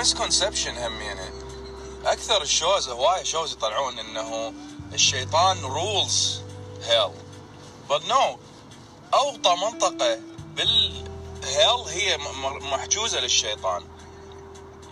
[0.00, 1.30] misconception هم يعني.
[2.04, 4.54] أكثر ال shows هواي shows يطلعون إنه
[4.92, 6.40] الشيطان rules
[6.82, 7.10] hell
[7.88, 8.38] but no
[9.14, 10.18] أوطى منطقة
[10.54, 12.18] بال hell هي
[12.72, 13.84] محجوزة للشيطان.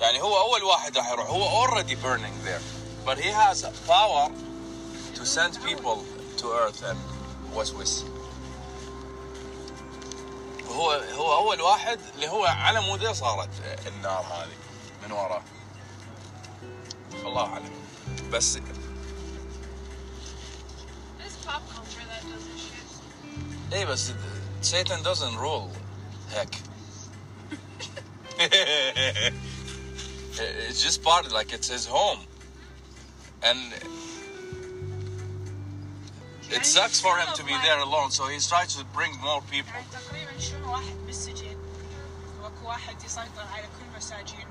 [0.00, 2.62] يعني هو أول واحد راح يروح هو already burning there.
[3.06, 4.30] But he has power
[5.14, 6.04] to send people
[6.38, 6.98] to earth and
[7.54, 8.04] وسوس
[10.70, 13.50] هو هو أول واحد اللي هو على موده صارت
[13.86, 14.67] النار هذه.
[15.03, 15.43] من وراه
[17.25, 17.71] الله اعلم
[18.31, 18.57] بس
[21.19, 22.87] It's pop culture that does this shit.
[23.73, 24.11] اي بس
[24.61, 25.71] Satan doesn't rule
[26.35, 26.51] heck
[30.69, 32.21] it's just part like it's his home
[33.47, 33.59] and
[36.55, 39.73] it sucks for him to be there alone so he's trying to bring more people
[39.73, 41.57] يعني تقريبا شنو واحد بالسجن
[42.43, 44.47] واكو واحد يسيطر على كل مساجين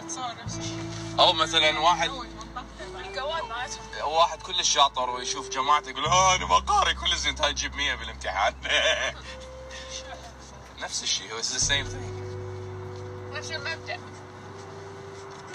[0.00, 2.10] اتصور نفس الشيء أو مثلا واحد
[4.04, 7.94] واحد كلش شاطر ويشوف جماعته يقول آه أنا ما قاري كل زين هاي تجيب 100
[7.94, 8.54] بالامتحان.
[10.82, 12.18] نفس الشيء هو the same thing.
[13.36, 14.00] نفس المبدأ.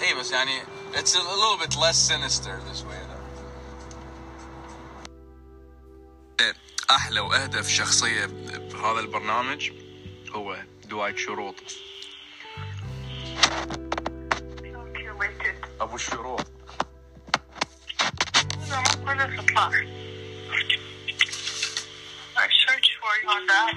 [0.02, 3.24] اي بس يعني it's a little bit less sinister this way though.
[6.90, 9.70] أحلى وأهدف شخصية بهذا البرنامج
[10.30, 11.54] هو دوايت شروط.
[23.26, 23.74] On that.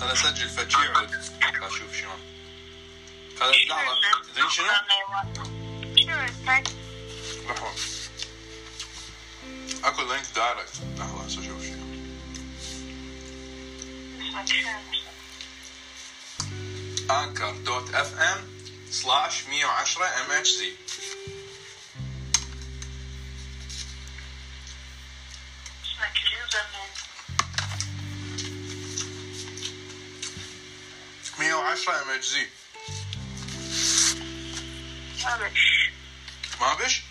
[0.00, 1.10] خل اسجل فتشي عود
[1.62, 2.20] أشوف شلون.
[3.40, 4.66] خل لحظه تدري شنو؟
[7.48, 7.72] لحظه
[9.84, 11.80] أكو link direct لحظه هسه أشوف شنو.
[17.10, 18.48] anchor dot fm
[18.90, 20.30] slash 110 m
[31.69, 32.47] 110 ام اتش زي
[35.23, 35.91] Rubbish.
[36.61, 37.01] ما بش؟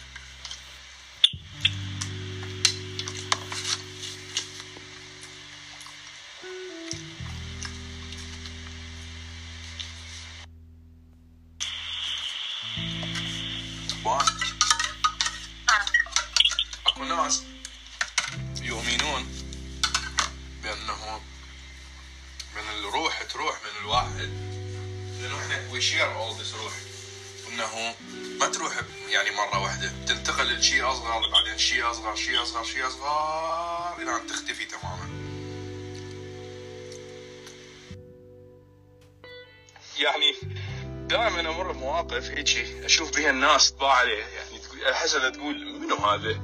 [42.09, 44.23] بمواقف هيجي أشوف بها الناس طباع عليه.
[44.23, 46.41] يعني احس انها تقول منو هذا؟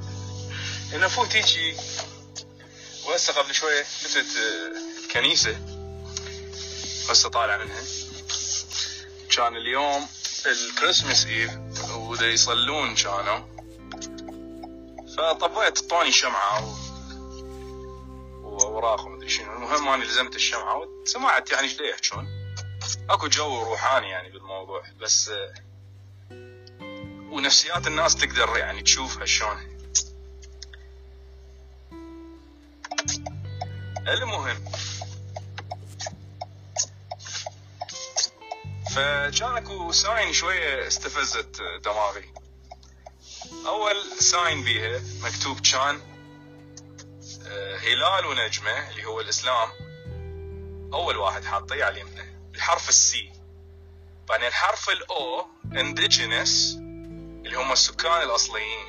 [0.92, 1.76] أنا افوت هيجي
[3.06, 5.56] وهسه قبل شوية فتت آه، الكنيسة.
[7.10, 7.82] هسه طالع منها.
[9.36, 10.08] كان اليوم
[10.46, 11.50] الكريسماس إيف
[11.90, 13.56] ودا يصلون كانوا.
[15.16, 16.74] فطفيت طوني شمعة و...
[18.42, 19.52] وأوراق ومدري شنو.
[19.52, 22.36] المهم اني لزمت الشمعة وسمعت يعني إيش يحجون
[23.10, 25.54] أكو جو روحاني يعني بالموضوع بس آه،
[27.30, 29.76] ونفسيات الناس تقدر يعني تشوفها شلون.
[34.08, 34.64] المهم.
[38.90, 42.32] فكان اكو sign شوية استفزت دماغي.
[43.66, 46.00] أول sign بيها مكتوب كان
[47.46, 49.68] آه، هلال ونجمة اللي هو الإسلام.
[50.94, 53.32] أول واحد حاطيه على اليمنى بحرف ال C.
[54.28, 56.85] بعدين حرف ال O indigenous.
[57.46, 58.86] اللي هم السكان الأصليين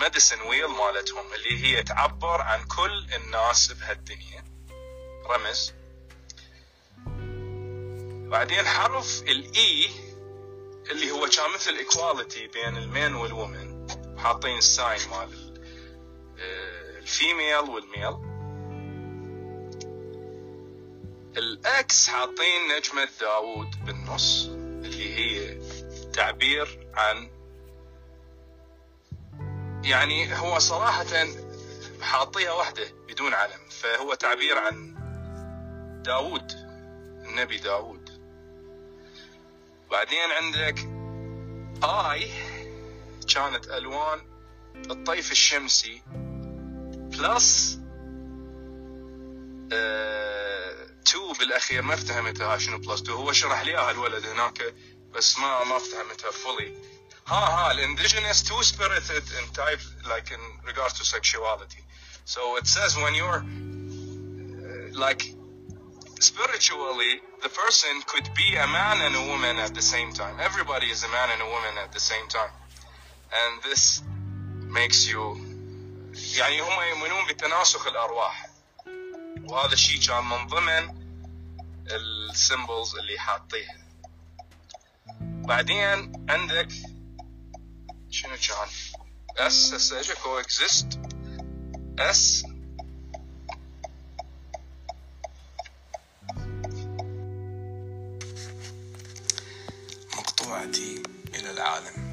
[0.00, 4.44] medicine wheel مالتهم اللي هي تعبر عن كل الناس بهالدنيا.
[5.26, 5.72] رمز.
[8.30, 9.90] بعدين حرف ال E
[10.90, 13.86] اللي هو كان مثل equality بين ال men وال women
[14.18, 18.32] حاطين ال sign مال ال- ال female وال male
[21.36, 25.58] الاكس حاطين نجمة داوود بالنص اللي هي
[26.12, 27.30] تعبير عن
[29.84, 31.26] يعني هو صراحة
[32.00, 34.94] حاطيها واحدة بدون علم فهو تعبير عن
[36.04, 36.52] داوود
[37.24, 38.10] النبي داوود
[39.90, 40.78] بعدين عندك
[41.84, 42.30] آي
[43.34, 44.20] كانت ألوان
[44.90, 46.02] الطيف الشمسي
[46.92, 47.78] بلس
[51.12, 54.74] تو بالأخير ما افتهمتها شنو بلس تو هو شرح لي اياها الولد هناك
[55.12, 56.72] بس ما ما فهمتها fully.
[57.31, 59.81] ها ها الانديجينس two spirited in type
[60.13, 61.83] like in regard to sexuality
[62.25, 65.21] so it says when you're uh, like
[66.19, 67.13] spiritually
[67.45, 71.03] the person could be a man and a woman at the same time everybody is
[71.03, 72.53] a man and a woman at the same time
[73.41, 73.83] and this
[74.79, 75.23] makes you
[76.37, 78.49] يعني هم يؤمنون بتناسخ الارواح
[79.43, 81.07] وهذا الشيء كان من ضمن
[81.91, 83.77] السيمبلز اللي حاطيها
[85.21, 86.67] بعدين عندك
[88.12, 88.68] شنو كان
[89.38, 90.98] S هسه اجى coexist.
[91.98, 92.44] S
[100.16, 101.02] مقطوعتي
[101.34, 102.11] إلى العالم.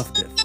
[0.00, 0.39] loved it.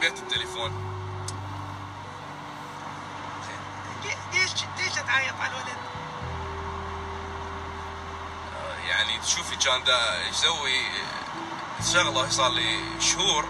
[0.00, 0.72] ذبيت التليفون.
[4.32, 5.78] ليش ليش تعيط على الولد؟
[8.56, 10.82] آه، يعني تشوفي كان دا يسوي؟
[11.92, 13.48] شغلة صار لي شهور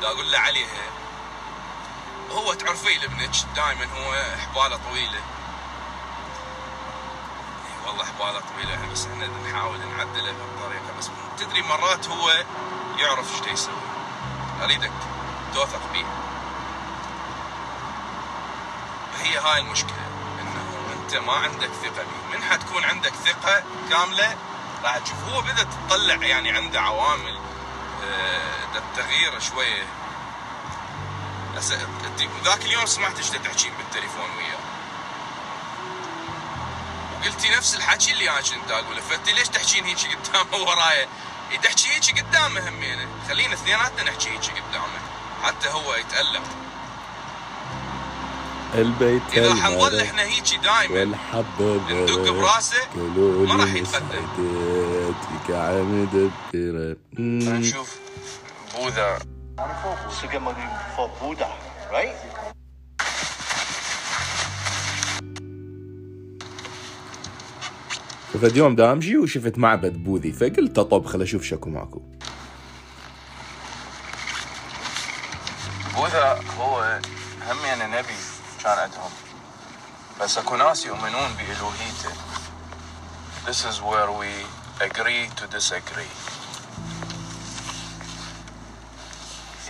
[0.00, 0.82] دا أقول له عليها
[2.30, 5.20] هو تعرفيه لابنك دائما هو حباله طويلة.
[7.86, 12.44] والله حباله طويلة بس إحنا نحاول نعدله بهالطريقة بس تدري مرات هو
[12.98, 13.74] يعرف إيش يسوي.
[14.62, 15.17] أريدك.
[15.54, 16.04] توثق به
[19.22, 20.06] هي هاي المشكلة
[20.40, 24.36] إنه أنت ما عندك ثقة به من حتكون عندك ثقة كاملة
[24.84, 25.24] راح تشوف.
[25.24, 27.38] هو بدأ تطلع يعني عنده عوامل
[28.04, 29.86] آه، التغيير شوية.
[31.56, 34.58] هسه انت ذاك اليوم سمعت إيش دا تحكين بالتليفون وياه.
[37.20, 39.00] وقلتي نفس الحكي اللي أنا كنت أقوله.
[39.00, 41.08] فانت ليش تحكين هيك قدامه ورايا؟
[41.50, 44.97] إي تحكي هيك قدامه همينه خلينا اثنيناتنا نحكي هيك قدامه.
[45.42, 46.42] حتى هو يتألم.
[48.74, 54.06] البيت إذا حنظل إحنا هيك دائما والحب ندق براسه ما راح يتقدم.
[54.38, 57.98] مسعدتك عمدبرة نشوف
[58.74, 59.18] بوذا.
[61.90, 62.16] right?
[68.42, 72.02] فد يوم دامجي وشفت معبد بوذي فقلت طب خل أشوف شكو ماكو.
[80.27, 82.13] بس اكو ناس يؤمنون بإلوهيته
[83.45, 84.31] This is where we
[84.79, 86.13] agree to disagree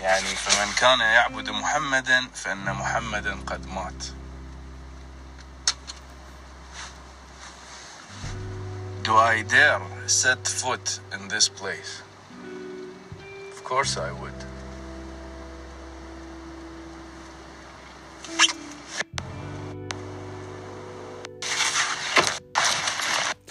[0.02, 4.04] يعني فمن كان يعبد محمدا فإن محمدا قد مات
[9.04, 12.02] Do I dare set foot in this place?
[13.52, 14.47] Of course I would.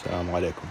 [0.06, 0.68] السلام عليكم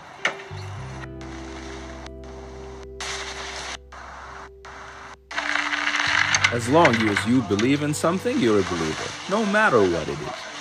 [6.53, 10.51] As long as you believe in something, you're a believer, no matter what it is.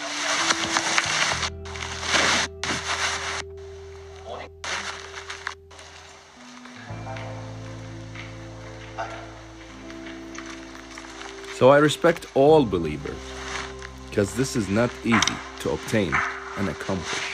[11.59, 13.19] So I respect all believers,
[14.09, 16.14] because this is not easy to obtain
[16.57, 17.34] and accomplish.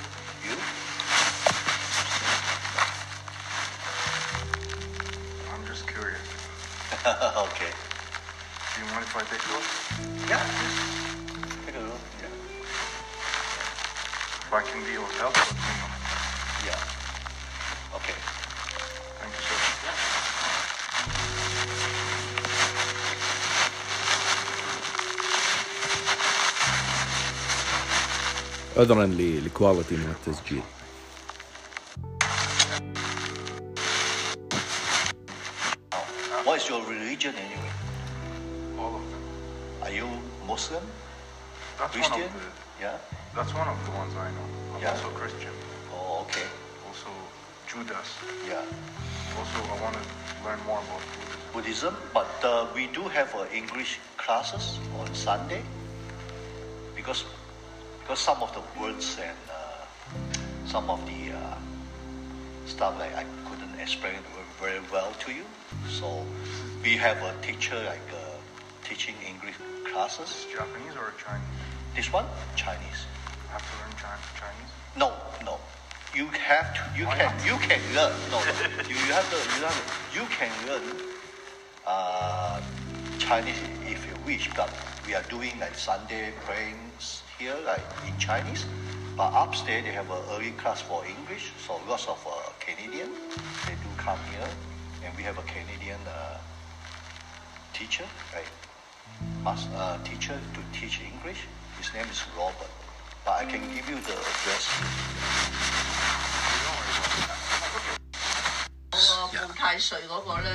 [28.80, 30.62] عذرا للكواليتي من التسجيل
[36.44, 37.72] What is your religion anyway?
[38.78, 39.22] All of them.
[39.82, 40.06] Are you
[40.46, 40.82] Muslim?
[41.78, 42.24] That's one Christian?
[42.26, 42.82] of the.
[42.84, 42.98] Yeah.
[43.34, 44.46] That's one of the ones I know.
[44.74, 44.90] I'm Yeah.
[44.92, 45.52] also Christian.
[45.92, 46.46] Oh, okay.
[46.86, 47.10] Also
[47.66, 48.08] Judas.
[48.48, 48.62] Yeah.
[49.38, 50.04] Also, I want to
[50.44, 51.40] learn more about Buddhism.
[51.52, 55.62] Buddhism, but uh, we do have uh, English classes on Sunday
[56.94, 57.24] because
[58.01, 59.85] because some of the words and uh,
[60.65, 61.55] some of the uh,
[62.65, 64.15] stuff like I couldn't explain
[64.59, 65.45] very well to you.
[65.89, 66.25] So
[66.83, 68.37] we have a teacher like uh,
[68.83, 69.55] teaching English
[69.91, 70.45] classes.
[70.51, 71.47] Japanese or Chinese?
[71.95, 73.05] This one Chinese.
[73.49, 73.93] I have to learn
[74.39, 74.71] Chinese.
[74.97, 75.13] No,
[75.45, 75.57] no.
[76.13, 76.99] You have to.
[76.99, 77.37] You Why can.
[77.37, 77.45] not?
[77.45, 78.13] You can learn.
[78.31, 78.53] No, no.
[78.89, 79.37] you, you have to.
[79.57, 80.19] You have to.
[80.19, 80.87] You can learn
[81.87, 82.61] uh,
[83.17, 84.69] Chinese if you wish, but
[85.07, 88.66] we are doing like Sunday prayings here, like in Chinese.
[89.16, 93.08] But upstairs they have an early class for English, so lots of uh, Canadian
[93.66, 94.48] they do come here,
[95.04, 96.36] and we have a Canadian uh,
[97.72, 98.50] teacher, right?
[99.42, 101.46] Mas- uh, teacher to teach English.
[101.78, 102.70] His name is Robert.
[103.24, 104.68] But I can give you the address.
[108.96, 110.50] 嗰个报太岁嗰个咧，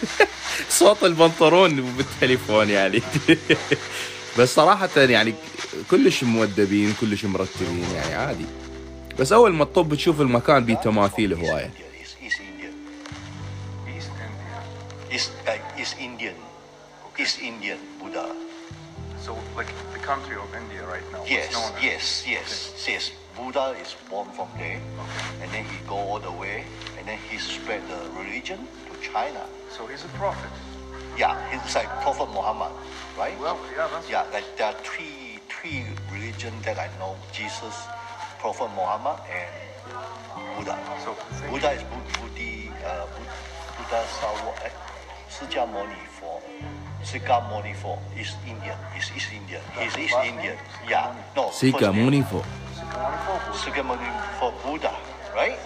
[0.78, 3.02] صوت البنطرون بالتليفون يعني.
[4.38, 5.34] بس صراحة يعني
[5.90, 8.46] كلش مودبين كلش مرتبين يعني عادي.
[9.18, 11.70] بس أول ما تطب تشوف المكان بيه تماثيل هواية.
[21.26, 21.54] Yes,
[21.86, 22.50] yes, yes,
[22.88, 23.04] yes.
[23.40, 24.80] Buddha is born from there,
[25.40, 26.64] and then he go all the way,
[26.98, 29.40] and then he spread the religion to China.
[29.70, 30.50] So he's a prophet.
[31.16, 32.70] Yeah, he's like Prophet Muhammad,
[33.16, 33.38] right?
[33.40, 34.24] Well, yeah, that's yeah.
[34.32, 37.74] Like there are three three religion that I know: Jesus,
[38.38, 39.48] Prophet Muhammad, and
[40.56, 40.76] Buddha.
[41.00, 41.16] So
[41.48, 41.82] Buddha is
[42.20, 43.08] Buddhi, uh,
[43.80, 44.72] Buddha Sawa, eh?
[45.32, 45.96] Sikamoni
[47.02, 48.76] Sika Sikamoni form is Indian.
[48.98, 49.62] Is East Indian.
[49.80, 50.58] Is East Indian.
[50.86, 51.16] Yeah.
[51.34, 51.48] No.
[51.48, 52.44] Sikamoni form.
[53.00, 54.20] Munifo.
[54.38, 54.94] For Buddha,
[55.34, 55.58] right?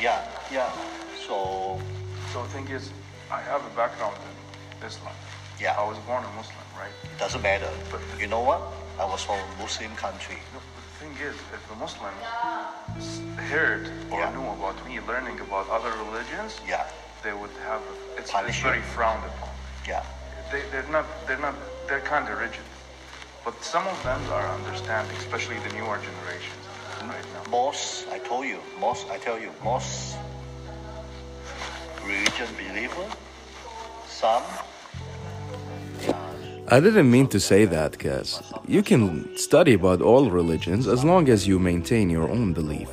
[0.00, 0.20] Yeah.
[0.52, 0.70] Yeah.
[1.26, 1.80] So
[2.32, 2.90] So the thing is,
[3.30, 4.16] I have a background
[4.80, 5.14] in Islam.
[5.60, 5.80] Yeah.
[5.80, 6.92] I was born a Muslim, right?
[7.18, 7.70] doesn't matter.
[7.90, 8.60] But you know what?
[9.00, 10.38] I was from a Muslim country.
[10.54, 12.14] No, but the thing is, if a Muslim
[13.52, 14.30] heard or Yeah.
[14.34, 16.84] knew about me learning about other religions, Yeah.
[17.24, 19.50] they would have a, it's, it's very frowned upon.
[19.86, 20.04] Yeah.
[20.52, 21.56] They, they're not they're not
[21.88, 22.66] they're kind of rigid,
[23.44, 26.57] but some of them are understanding, especially the newer generations
[27.08, 27.50] right now.
[27.50, 30.16] Most, I told you, most, I tell you, most
[32.04, 33.08] religion believer,
[34.06, 34.42] some,
[36.70, 41.28] I didn't mean to say that, cuz you can study about all religions as long
[41.28, 42.90] as you maintain your own belief.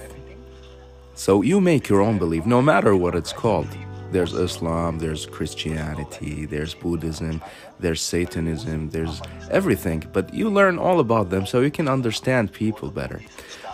[1.15, 3.67] So you make your own belief, no matter what it's called.
[4.11, 7.41] There's Islam, there's Christianity, there's Buddhism,
[7.79, 10.03] there's Satanism, there's everything.
[10.13, 13.19] But you learn all about them so you can understand people better.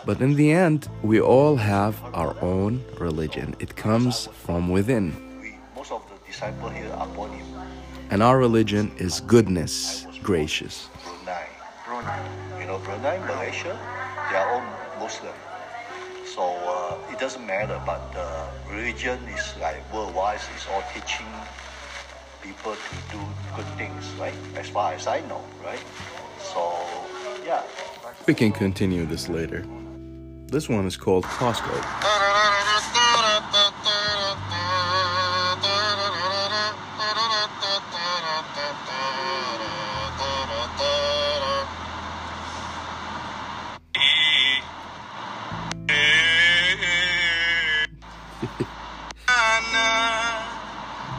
[0.03, 3.55] But in the end, we all have our own religion.
[3.59, 5.13] It comes from within.
[5.75, 7.45] most of the disciples here are born in
[8.09, 10.89] And our religion is goodness, gracious.
[11.03, 11.45] Brunei.
[11.85, 12.21] Brunei.
[12.59, 13.77] You know, Brunei, Malaysia,
[14.31, 14.65] they are all
[14.99, 15.33] Muslim.
[16.25, 21.29] So uh, it doesn't matter, but the religion is like worldwide, it's all teaching
[22.41, 23.21] people to do
[23.55, 24.33] good things, right?
[24.55, 25.83] As far as I know, right?
[26.41, 26.73] So,
[27.45, 27.61] yeah.
[28.25, 29.63] We can continue this later.
[30.51, 31.71] This one is called Costco.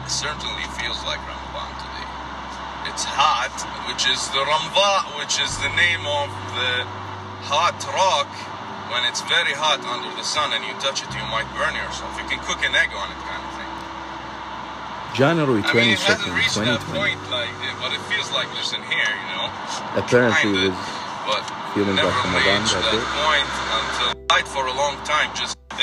[0.03, 2.05] It certainly feels like Ramadan today.
[2.85, 3.55] It's hot,
[3.89, 6.85] which is the Ramva, which is the name of the
[7.49, 8.52] hot rock.
[8.93, 12.13] When it's very hot under the sun and you touch it, you might burn yourself.
[12.13, 13.71] You can cook an egg on it, kind of thing.
[15.17, 17.01] January I mean, it hasn't 22nd, reached that 2020.
[17.01, 17.49] point, like,
[17.81, 19.49] but it feels like this in here, you know.
[19.97, 21.41] Apparently, it Kinda, was but
[21.73, 23.17] feeling never like Ramadan reached that that day.
[23.17, 23.49] point
[23.81, 25.29] until fight for a long time.
[25.33, 25.57] Just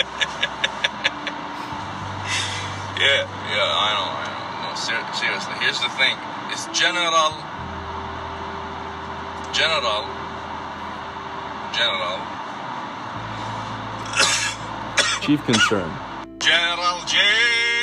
[3.02, 4.70] yeah, yeah, I know, I know.
[4.70, 5.54] No, ser- seriously.
[5.62, 6.14] Here's the thing:
[6.54, 7.34] it's general,
[9.54, 10.06] general,
[11.74, 12.18] general,
[15.20, 15.90] chief concern.
[16.38, 17.79] General J.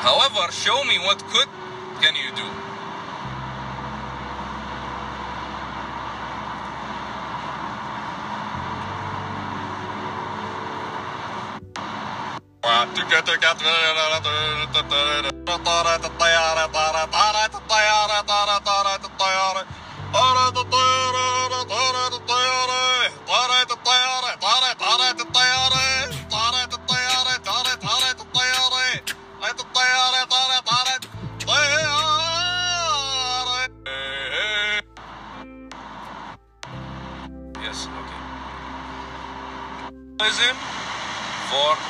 [0.00, 1.48] However, show me what good
[2.00, 2.68] can you do.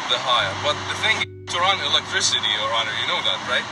[0.09, 0.53] The hire.
[0.65, 3.65] But the thing is to run electricity, Your Honor, you know that, right?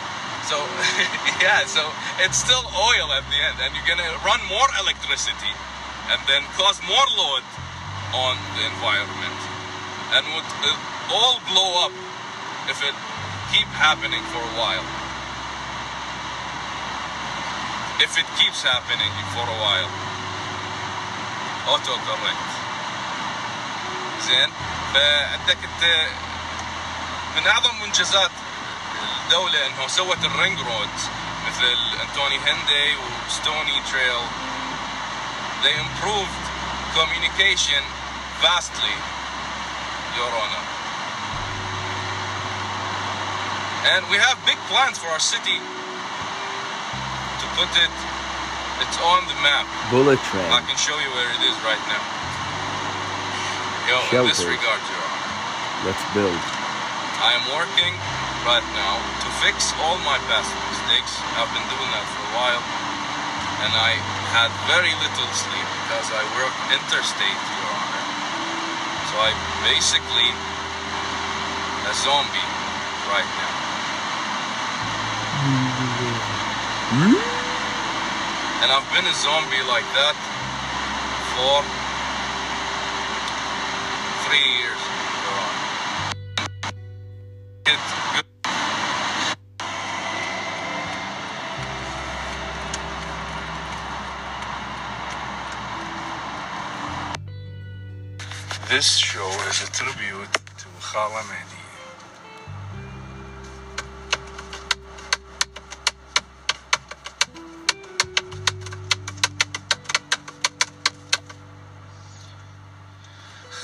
[0.49, 0.61] So,
[1.44, 1.83] yeah, so
[2.22, 5.53] it's still oil at the end, and you're gonna run more electricity
[6.12, 7.42] and then cause more load
[8.14, 9.38] on the environment
[10.14, 10.70] and would uh,
[11.11, 11.94] all blow up
[12.70, 12.94] if it
[13.51, 14.87] keep happening for a while.
[17.99, 19.90] If it keeps happening for a while.
[21.66, 22.65] Auto correct.
[24.20, 24.50] زين
[24.94, 26.07] فعندك انت
[27.37, 28.31] من اعظم منجزات
[29.24, 31.02] الدولة انه سوت ال ring roads
[31.48, 34.20] مثل Anthony Henday و Stoney Trail
[35.62, 36.44] they improved
[36.94, 37.83] communication
[38.42, 38.96] vastly
[40.16, 40.64] your honor
[43.92, 45.59] and we have big plans for our city
[47.40, 47.94] to put it
[48.83, 50.50] it's on the map Bullet I train.
[50.68, 52.02] can show you where it is right now
[53.88, 55.16] yo in this regard your honor
[55.85, 56.40] Let's build.
[57.20, 57.94] I am working
[58.42, 61.14] right now to fix all my past mistakes.
[61.37, 62.64] I've been doing that for a while.
[63.62, 63.92] And I
[64.33, 68.07] had very little sleep because I work interstate, Your Honor.
[69.12, 70.33] So I'm basically
[71.87, 72.51] a zombie
[73.12, 73.55] right now.
[76.99, 77.20] Mm-hmm.
[78.64, 80.16] And I've been a zombie like that
[81.37, 81.86] for
[98.68, 101.62] This show is a tribute to Khala Mehdi.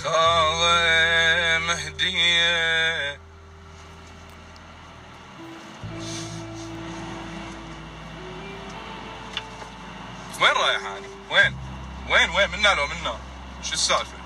[0.03, 3.19] Khala Mehdi.
[10.41, 11.57] وين رايح هاني؟ وين؟
[12.11, 13.19] وين وين منا لو منا؟
[13.63, 14.22] شو السالفة؟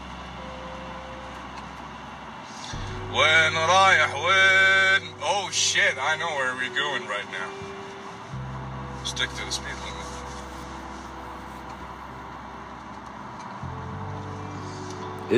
[3.16, 7.50] وين رايح وين؟ Oh shit, I know where we're going right now.
[9.04, 10.08] Stick to the speed limit.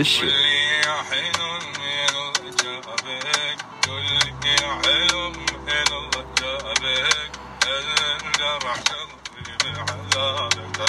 [0.02, 0.20] Ish.
[0.22, 3.06] قل لي يا حلو من الله جابك
[3.88, 6.84] قل لي يا حلو من الله جابك
[7.64, 10.80] الجرح قلبي من عذابك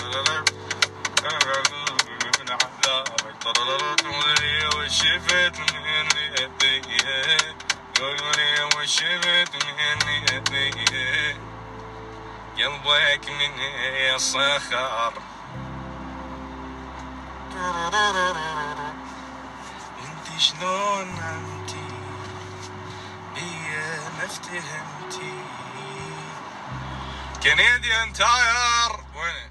[2.40, 7.37] من عذابك قل لي وشفت مني ايديه
[7.99, 11.37] قل لي وشفت مني ايديه
[12.57, 15.13] قلبك من صخر
[20.05, 21.87] انت شلون عمتي
[23.35, 25.33] بيا ما افتهمتي
[27.43, 29.48] كنديان تاير وين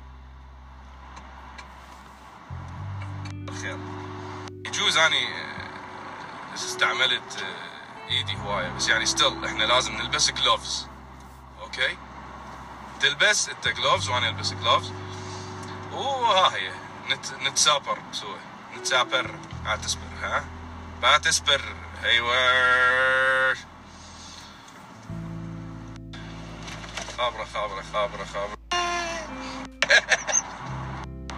[4.78, 8.68] يجوز اني آه، استعملت آه، ايدي هواية.
[8.68, 10.86] بس يعني ستيل إحنا لازم نلبس جلوفز
[11.60, 11.96] أوكي
[13.00, 14.92] تلبس انت جلوفز وأنا ألبس جلوفز
[15.92, 16.72] وها هي
[17.10, 18.36] نت نتسابر سوا
[18.76, 19.34] نتسابر.
[19.66, 20.44] اعتسبر ها؟
[21.02, 21.60] بعتسبر.
[22.04, 23.54] أيوه.
[27.18, 28.58] خابرة خابرة خابرة خابرة.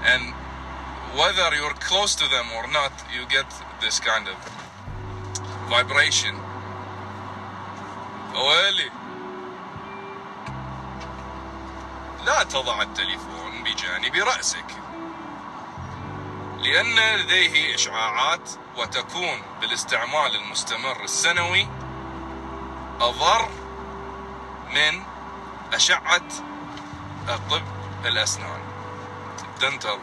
[0.13, 0.35] And
[1.17, 3.47] whether you're close to them or not you get
[3.81, 4.37] this kind of
[5.69, 6.35] vibration.
[8.35, 8.91] ويلي
[12.25, 14.65] لا تضع التليفون بجانب رأسك.
[16.59, 21.69] لأن لديه إشعاعات وتكون بالاستعمال المستمر السنوي
[23.01, 23.49] أضر
[24.71, 25.03] من
[25.73, 26.29] أشعة
[27.29, 27.63] طب
[28.05, 28.61] الأسنان.
[29.61, 29.99] دنتل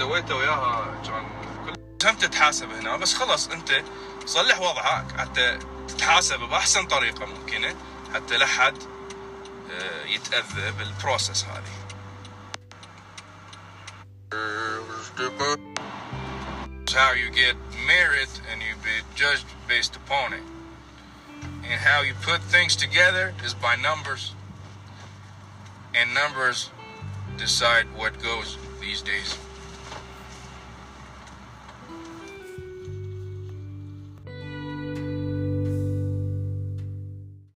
[0.00, 1.02] سويته وياها
[2.00, 3.82] كان هم تتحاسب هنا بس خلص انت
[4.26, 5.58] صلح وضعك حتى
[5.88, 7.74] تتحاسب باحسن طريقه ممكنه
[8.14, 8.82] حتى لا حد
[9.70, 11.80] آه، يتاذى بالبروسس هذه
[17.00, 17.54] how you get
[17.86, 20.46] merit and you be judged based upon it.
[21.68, 24.34] And how you put things together is by numbers.
[25.94, 26.70] And numbers
[27.36, 29.30] decide what goes these days.